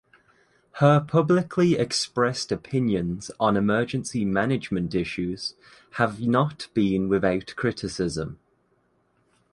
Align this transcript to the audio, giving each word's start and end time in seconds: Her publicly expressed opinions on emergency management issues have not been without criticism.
Her 0.79 0.99
publicly 0.99 1.75
expressed 1.77 2.51
opinions 2.51 3.29
on 3.39 3.55
emergency 3.55 4.25
management 4.25 4.95
issues 4.95 5.53
have 5.91 6.19
not 6.19 6.69
been 6.73 7.07
without 7.07 7.53
criticism. 7.55 8.39